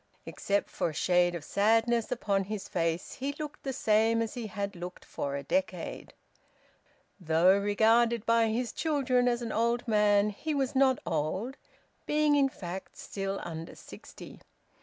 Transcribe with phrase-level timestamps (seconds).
[0.25, 4.47] Except for a shade of sadness upon his face, he looked the same as he
[4.47, 6.15] had looked for a decade.
[7.19, 11.55] Though regarded by his children as an old man, he was not old,
[12.07, 14.41] being in fact still under sixty.